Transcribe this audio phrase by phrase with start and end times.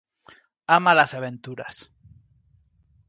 [0.67, 1.93] Ama las aventuras.